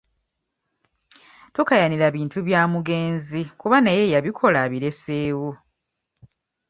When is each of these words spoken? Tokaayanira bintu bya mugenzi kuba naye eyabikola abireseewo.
Tokaayanira 1.55 2.07
bintu 2.15 2.37
bya 2.47 2.61
mugenzi 2.73 3.39
kuba 3.59 3.77
naye 3.81 4.01
eyabikola 4.07 4.57
abireseewo. 4.65 5.49